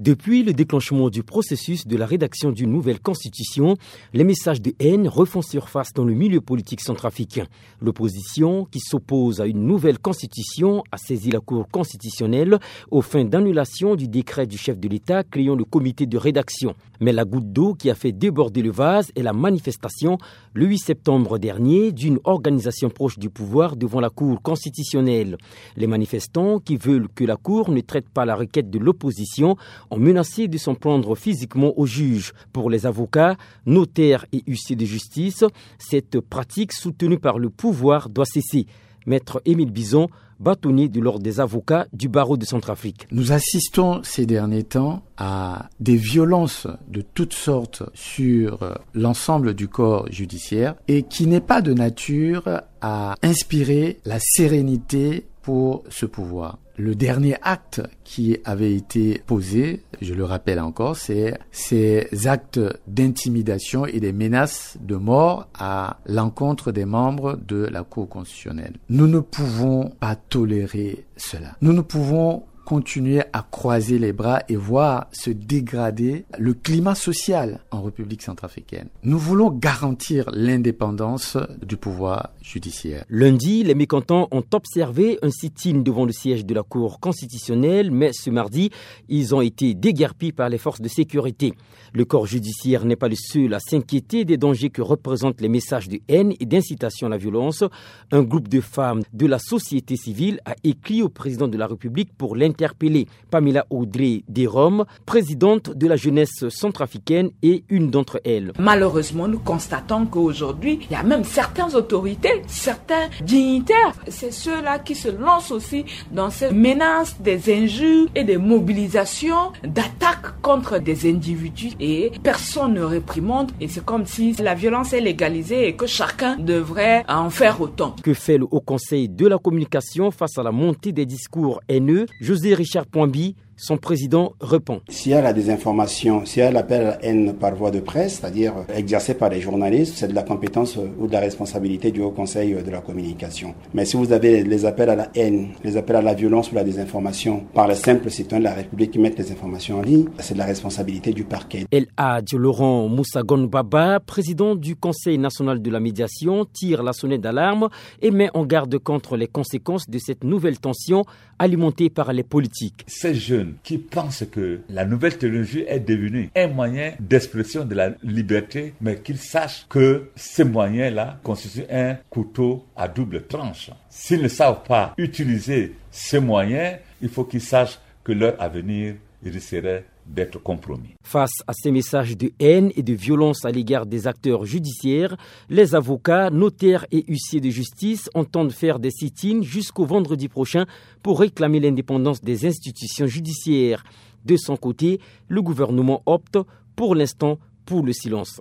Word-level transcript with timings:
Depuis 0.00 0.42
le 0.42 0.54
déclenchement 0.54 1.10
du 1.10 1.22
processus 1.22 1.86
de 1.86 1.94
la 1.94 2.06
rédaction 2.06 2.52
d'une 2.52 2.72
nouvelle 2.72 3.00
constitution, 3.00 3.76
les 4.14 4.24
messages 4.24 4.62
de 4.62 4.72
haine 4.80 5.06
refont 5.06 5.42
surface 5.42 5.92
dans 5.92 6.06
le 6.06 6.14
milieu 6.14 6.40
politique 6.40 6.80
centrafricain. 6.80 7.44
L'opposition, 7.82 8.64
qui 8.64 8.80
s'oppose 8.80 9.42
à 9.42 9.46
une 9.46 9.66
nouvelle 9.66 9.98
constitution, 9.98 10.82
a 10.90 10.96
saisi 10.96 11.30
la 11.30 11.40
Cour 11.40 11.68
constitutionnelle 11.70 12.58
aux 12.90 13.02
fins 13.02 13.26
d'annulation 13.26 13.94
du 13.94 14.08
décret 14.08 14.46
du 14.46 14.56
chef 14.56 14.78
de 14.78 14.88
l'État 14.88 15.22
créant 15.22 15.54
le 15.54 15.64
comité 15.64 16.06
de 16.06 16.16
rédaction. 16.16 16.74
Mais 17.02 17.12
la 17.12 17.26
goutte 17.26 17.52
d'eau 17.52 17.74
qui 17.74 17.90
a 17.90 17.94
fait 17.94 18.12
déborder 18.12 18.62
le 18.62 18.70
vase 18.70 19.12
est 19.16 19.22
la 19.22 19.34
manifestation 19.34 20.16
le 20.54 20.64
8 20.64 20.78
septembre 20.78 21.38
dernier 21.38 21.92
d'une 21.92 22.20
organisation 22.24 22.88
proche 22.88 23.18
du 23.18 23.28
pouvoir 23.28 23.76
devant 23.76 24.00
la 24.00 24.08
Cour 24.08 24.40
constitutionnelle. 24.40 25.36
Les 25.76 25.86
manifestants 25.86 26.58
qui 26.58 26.78
veulent 26.78 27.08
que 27.14 27.24
la 27.24 27.36
Cour 27.36 27.70
ne 27.70 27.82
traite 27.82 28.08
pas 28.08 28.24
la 28.24 28.34
requête 28.34 28.70
de 28.70 28.78
l'opposition 28.78 29.56
ont 29.90 29.98
menacé 29.98 30.48
de 30.48 30.58
s'en 30.58 30.74
prendre 30.74 31.14
physiquement 31.14 31.78
au 31.78 31.86
juge. 31.86 32.32
Pour 32.52 32.70
les 32.70 32.86
avocats, 32.86 33.36
notaires 33.66 34.26
et 34.32 34.42
huissiers 34.46 34.76
de 34.76 34.84
justice, 34.84 35.44
cette 35.78 36.20
pratique 36.20 36.72
soutenue 36.72 37.18
par 37.18 37.38
le 37.38 37.50
pouvoir 37.50 38.08
doit 38.08 38.24
cesser. 38.24 38.66
Maître 39.06 39.40
Émile 39.44 39.70
Bison, 39.70 40.08
bâtonnier 40.40 40.88
de 40.88 41.00
l'ordre 41.00 41.22
des 41.22 41.40
avocats 41.40 41.86
du 41.92 42.08
barreau 42.08 42.36
de 42.36 42.44
Centrafrique. 42.44 43.06
Nous 43.12 43.32
assistons 43.32 44.02
ces 44.02 44.26
derniers 44.26 44.64
temps 44.64 45.02
à 45.16 45.68
des 45.80 45.96
violences 45.96 46.66
de 46.88 47.02
toutes 47.02 47.34
sortes 47.34 47.82
sur 47.94 48.78
l'ensemble 48.94 49.54
du 49.54 49.68
corps 49.68 50.10
judiciaire 50.10 50.74
et 50.88 51.02
qui 51.02 51.26
n'est 51.26 51.40
pas 51.40 51.62
de 51.62 51.74
nature 51.74 52.44
à 52.80 53.14
inspirer 53.22 53.98
la 54.04 54.18
sérénité 54.18 55.26
pour 55.42 55.84
ce 55.88 56.06
pouvoir. 56.06 56.58
Le 56.80 56.94
dernier 56.94 57.36
acte 57.42 57.82
qui 58.04 58.38
avait 58.46 58.74
été 58.74 59.20
posé, 59.26 59.82
je 60.00 60.14
le 60.14 60.24
rappelle 60.24 60.58
encore, 60.58 60.96
c'est 60.96 61.38
ces 61.52 62.08
actes 62.24 62.58
d'intimidation 62.86 63.84
et 63.84 64.00
des 64.00 64.14
menaces 64.14 64.78
de 64.80 64.96
mort 64.96 65.46
à 65.52 65.98
l'encontre 66.06 66.72
des 66.72 66.86
membres 66.86 67.38
de 67.46 67.68
la 67.70 67.82
Cour 67.82 68.08
constitutionnelle. 68.08 68.72
Nous 68.88 69.08
ne 69.08 69.20
pouvons 69.20 69.90
pas 70.00 70.16
tolérer 70.16 71.04
cela. 71.18 71.54
Nous 71.60 71.74
ne 71.74 71.82
pouvons 71.82 72.44
continuer 72.70 73.22
à 73.32 73.42
croiser 73.42 73.98
les 73.98 74.12
bras 74.12 74.44
et 74.48 74.54
voir 74.54 75.08
se 75.10 75.30
dégrader 75.30 76.24
le 76.38 76.54
climat 76.54 76.94
social 76.94 77.64
en 77.72 77.82
République 77.82 78.22
centrafricaine. 78.22 78.86
Nous 79.02 79.18
voulons 79.18 79.50
garantir 79.50 80.30
l'indépendance 80.32 81.36
du 81.66 81.76
pouvoir 81.76 82.30
judiciaire. 82.40 83.04
Lundi, 83.08 83.64
les 83.64 83.74
mécontents 83.74 84.28
ont 84.30 84.44
observé 84.52 85.18
un 85.22 85.32
sit-in 85.32 85.80
devant 85.80 86.04
le 86.04 86.12
siège 86.12 86.46
de 86.46 86.54
la 86.54 86.62
Cour 86.62 87.00
constitutionnelle, 87.00 87.90
mais 87.90 88.12
ce 88.12 88.30
mardi, 88.30 88.70
ils 89.08 89.34
ont 89.34 89.40
été 89.40 89.74
déguerpis 89.74 90.30
par 90.30 90.48
les 90.48 90.58
forces 90.58 90.80
de 90.80 90.86
sécurité. 90.86 91.54
Le 91.92 92.04
corps 92.04 92.26
judiciaire 92.26 92.84
n'est 92.84 92.94
pas 92.94 93.08
le 93.08 93.16
seul 93.16 93.52
à 93.52 93.58
s'inquiéter 93.58 94.24
des 94.24 94.36
dangers 94.36 94.70
que 94.70 94.80
représentent 94.80 95.40
les 95.40 95.48
messages 95.48 95.88
de 95.88 95.98
haine 96.06 96.34
et 96.38 96.46
d'incitation 96.46 97.08
à 97.08 97.10
la 97.10 97.16
violence. 97.16 97.64
Un 98.12 98.22
groupe 98.22 98.46
de 98.46 98.60
femmes 98.60 99.02
de 99.12 99.26
la 99.26 99.40
société 99.40 99.96
civile 99.96 100.40
a 100.44 100.54
écrit 100.62 101.02
au 101.02 101.08
président 101.08 101.48
de 101.48 101.58
la 101.58 101.66
République 101.66 102.12
pour 102.16 102.36
l'intervention 102.36 102.59
interpellé 102.60 103.06
Pamela 103.30 103.64
Audrey 103.70 104.22
Desrom, 104.28 104.84
présidente 105.06 105.70
de 105.70 105.86
la 105.86 105.96
jeunesse 105.96 106.48
centrafricaine 106.48 107.30
et 107.42 107.64
une 107.70 107.90
d'entre 107.90 108.20
elles. 108.24 108.52
Malheureusement, 108.58 109.28
nous 109.28 109.38
constatons 109.38 110.04
qu'aujourd'hui, 110.06 110.80
il 110.82 110.92
y 110.92 110.96
a 110.96 111.02
même 111.02 111.24
certaines 111.24 111.74
autorités, 111.74 112.42
certains 112.46 113.08
dignitaires, 113.22 113.94
c'est 114.08 114.32
ceux-là 114.32 114.78
qui 114.78 114.94
se 114.94 115.08
lancent 115.08 115.52
aussi 115.52 115.84
dans 116.12 116.30
ces 116.30 116.50
menaces, 116.50 117.20
des 117.20 117.52
injures 117.52 118.08
et 118.14 118.24
des 118.24 118.36
mobilisations 118.36 119.52
d'attaques 119.64 120.40
contre 120.42 120.78
des 120.78 121.08
individus 121.08 121.70
et 121.80 122.12
personne 122.22 122.74
ne 122.74 122.82
réprimande 122.82 123.52
et 123.60 123.68
c'est 123.68 123.84
comme 123.84 124.04
si 124.06 124.32
la 124.34 124.54
violence 124.54 124.92
est 124.92 125.00
légalisée 125.00 125.68
et 125.68 125.76
que 125.76 125.86
chacun 125.86 126.36
devrait 126.36 127.04
en 127.08 127.30
faire 127.30 127.60
autant. 127.60 127.94
Que 128.02 128.14
fait 128.14 128.38
le 128.38 128.46
Haut 128.50 128.60
Conseil 128.60 129.08
de 129.08 129.26
la 129.26 129.38
communication 129.38 130.10
face 130.10 130.36
à 130.36 130.42
la 130.42 130.52
montée 130.52 130.92
des 130.92 131.06
discours 131.06 131.60
haineux? 131.68 132.06
José 132.20 132.49
Richard 132.54 132.86
Poinby 132.90 133.34
son 133.60 133.76
président 133.76 134.32
répond. 134.40 134.80
S'il 134.88 135.12
y 135.12 135.14
a 135.14 135.20
la 135.20 135.34
désinformation, 135.34 136.24
s'il 136.24 136.42
y 136.42 136.46
a 136.46 136.50
l'appel 136.50 136.80
à 136.80 136.90
la 136.90 137.04
haine 137.04 137.34
par 137.34 137.54
voie 137.54 137.70
de 137.70 137.80
presse, 137.80 138.18
c'est-à-dire 138.20 138.54
exercé 138.74 139.12
par 139.12 139.28
les 139.28 139.40
journalistes, 139.42 139.94
c'est 139.96 140.08
de 140.08 140.14
la 140.14 140.22
compétence 140.22 140.78
ou 140.98 141.06
de 141.06 141.12
la 141.12 141.20
responsabilité 141.20 141.90
du 141.90 142.00
Haut 142.00 142.10
Conseil 142.10 142.54
de 142.54 142.70
la 142.70 142.80
communication. 142.80 143.54
Mais 143.74 143.84
si 143.84 143.98
vous 143.98 144.12
avez 144.12 144.44
les 144.44 144.64
appels 144.64 144.88
à 144.88 144.96
la 144.96 145.10
haine, 145.14 145.48
les 145.62 145.76
appels 145.76 145.96
à 145.96 146.02
la 146.02 146.14
violence 146.14 146.50
ou 146.50 146.54
la 146.54 146.64
désinformation 146.64 147.44
par 147.52 147.68
les 147.68 147.74
simples 147.74 148.10
citoyens 148.10 148.40
de 148.40 148.44
la 148.44 148.54
République 148.54 148.92
qui 148.92 148.98
mettent 148.98 149.18
les 149.18 149.30
informations 149.30 149.80
en 149.80 149.82
ligne, 149.82 150.06
c'est 150.20 150.34
de 150.34 150.38
la 150.38 150.46
responsabilité 150.46 151.12
du 151.12 151.24
parquet. 151.24 151.66
El 151.70 151.86
Hadj 151.98 152.34
Laurent 152.34 152.88
Moussagon 152.88 153.44
Baba, 153.44 154.00
président 154.00 154.54
du 154.54 154.74
Conseil 154.74 155.18
national 155.18 155.60
de 155.60 155.70
la 155.70 155.80
médiation, 155.80 156.46
tire 156.46 156.82
la 156.82 156.94
sonnette 156.94 157.20
d'alarme 157.20 157.68
et 158.00 158.10
met 158.10 158.30
en 158.32 158.46
garde 158.46 158.78
contre 158.78 159.18
les 159.18 159.26
conséquences 159.26 159.88
de 159.90 159.98
cette 159.98 160.24
nouvelle 160.24 160.58
tension 160.58 161.04
alimentée 161.38 161.90
par 161.90 162.12
les 162.14 162.22
politiques. 162.22 162.84
Ces 162.86 163.14
jeunes 163.14 163.49
qui 163.62 163.78
pensent 163.78 164.24
que 164.30 164.60
la 164.68 164.84
nouvelle 164.84 165.18
technologie 165.18 165.64
est 165.66 165.80
devenue 165.80 166.30
un 166.36 166.48
moyen 166.48 166.92
d'expression 167.00 167.64
de 167.64 167.74
la 167.74 167.90
liberté, 168.02 168.74
mais 168.80 168.98
qu'ils 168.98 169.18
sachent 169.18 169.66
que 169.68 170.10
ces 170.16 170.44
moyens-là 170.44 171.18
constituent 171.22 171.70
un 171.70 171.96
couteau 172.08 172.64
à 172.76 172.88
double 172.88 173.22
tranche. 173.26 173.70
S'ils 173.88 174.22
ne 174.22 174.28
savent 174.28 174.62
pas 174.66 174.94
utiliser 174.96 175.74
ces 175.90 176.20
moyens, 176.20 176.78
il 177.02 177.08
faut 177.08 177.24
qu'ils 177.24 177.40
sachent 177.40 177.78
que 178.04 178.12
leur 178.12 178.40
avenir 178.40 178.94
risquerait 179.24 179.84
d'être 180.10 180.42
compromis. 180.42 180.94
Face 181.02 181.42
à 181.46 181.52
ces 181.52 181.70
messages 181.70 182.16
de 182.16 182.32
haine 182.40 182.72
et 182.76 182.82
de 182.82 182.92
violence 182.92 183.44
à 183.44 183.50
l'égard 183.50 183.86
des 183.86 184.06
acteurs 184.06 184.44
judiciaires, 184.44 185.16
les 185.48 185.74
avocats, 185.74 186.30
notaires 186.30 186.86
et 186.90 187.04
huissiers 187.08 187.40
de 187.40 187.50
justice 187.50 188.10
entendent 188.14 188.52
faire 188.52 188.78
des 188.78 188.90
sit-ins 188.90 189.42
jusqu'au 189.42 189.84
vendredi 189.84 190.28
prochain 190.28 190.66
pour 191.02 191.20
réclamer 191.20 191.60
l'indépendance 191.60 192.20
des 192.22 192.46
institutions 192.46 193.06
judiciaires. 193.06 193.84
De 194.24 194.36
son 194.36 194.56
côté, 194.56 195.00
le 195.28 195.42
gouvernement 195.42 196.02
opte 196.06 196.38
pour 196.76 196.94
l'instant 196.94 197.38
pour 197.64 197.84
le 197.84 197.92
silence. 197.92 198.40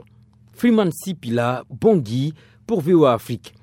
Freeman 0.54 0.92
Sipila, 0.92 1.64
Bangui, 1.70 2.34
pour 2.66 2.82
VOA 2.82 3.14
Afrique. 3.14 3.54